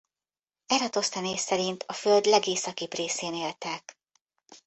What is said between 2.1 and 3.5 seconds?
legészakibb részén